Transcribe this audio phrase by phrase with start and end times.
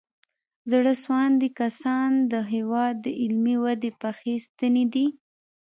[0.71, 5.07] زړه سواندي کسان د هېواد د علمي ودې پخې ستنې دي.